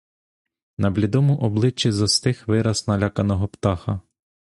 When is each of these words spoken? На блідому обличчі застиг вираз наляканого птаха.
На 0.77 0.89
блідому 0.91 1.37
обличчі 1.37 1.91
застиг 1.91 2.43
вираз 2.47 2.87
наляканого 2.87 3.47
птаха. 3.47 4.01